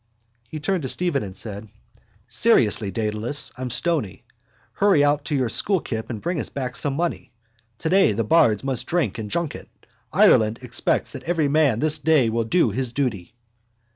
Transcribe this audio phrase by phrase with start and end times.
[0.49, 1.69] _He turned to Stephen and said:
[2.27, 3.51] —Seriously, Dedalus.
[3.55, 4.23] I'm stony.
[4.73, 7.31] Hurry out to your school kip and bring us back some money.
[7.77, 9.69] Today the bards must drink and junket.
[10.11, 13.35] Ireland expects that every man this day will do his duty.